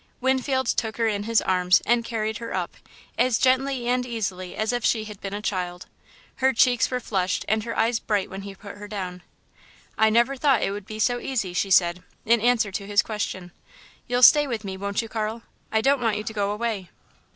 [0.19, 2.73] Winfield took her in his arms and carried her up,
[3.19, 5.85] as gently and easily as if she had been a child.
[6.37, 9.21] Her cheeks were flushed and her eyes bright when he put her down.
[9.99, 13.51] "I never thought it would be so easy," she said, in answer to his question.
[14.07, 15.43] "You'll stay with me, won't you, Carl?
[15.71, 16.89] I don't want you to go away."